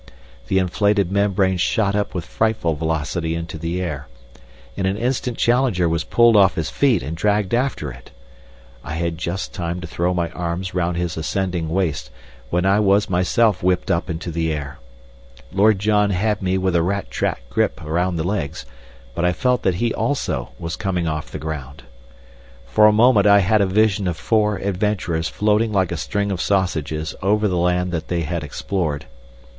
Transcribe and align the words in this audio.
The 0.47 0.57
inflated 0.57 1.11
membrane 1.11 1.57
shot 1.57 1.95
up 1.95 2.15
with 2.15 2.25
frightful 2.25 2.73
velocity 2.73 3.35
into 3.35 3.59
the 3.59 3.79
air. 3.79 4.07
In 4.75 4.87
an 4.87 4.97
instant 4.97 5.37
Challenger 5.37 5.87
was 5.87 6.03
pulled 6.03 6.35
off 6.35 6.55
his 6.55 6.71
feet 6.71 7.03
and 7.03 7.15
dragged 7.15 7.53
after 7.53 7.91
it. 7.91 8.09
I 8.83 8.95
had 8.95 9.19
just 9.19 9.53
time 9.53 9.79
to 9.79 9.85
throw 9.85 10.11
my 10.15 10.31
arms 10.31 10.73
round 10.73 10.97
his 10.97 11.17
ascending 11.17 11.69
waist 11.69 12.09
when 12.49 12.65
I 12.65 12.79
was 12.79 13.11
myself 13.11 13.61
whipped 13.61 13.91
up 13.91 14.09
into 14.09 14.31
the 14.31 14.51
air. 14.51 14.79
Lord 15.53 15.77
John 15.77 16.09
had 16.09 16.41
me 16.41 16.57
with 16.57 16.75
a 16.75 16.81
rat 16.81 17.11
trap 17.11 17.37
grip 17.51 17.79
round 17.83 18.17
the 18.17 18.23
legs, 18.23 18.65
but 19.13 19.23
I 19.23 19.33
felt 19.33 19.61
that 19.61 19.75
he 19.75 19.93
also 19.93 20.49
was 20.57 20.75
coming 20.75 21.07
off 21.07 21.29
the 21.29 21.37
ground. 21.37 21.83
For 22.65 22.87
a 22.87 22.91
moment 22.91 23.27
I 23.27 23.37
had 23.41 23.61
a 23.61 23.67
vision 23.67 24.07
of 24.07 24.17
four 24.17 24.57
adventurers 24.57 25.27
floating 25.29 25.71
like 25.71 25.91
a 25.91 25.95
string 25.95 26.31
of 26.31 26.41
sausages 26.41 27.13
over 27.21 27.47
the 27.47 27.55
land 27.55 27.91
that 27.91 28.07
they 28.07 28.21
had 28.21 28.43
explored. 28.43 29.05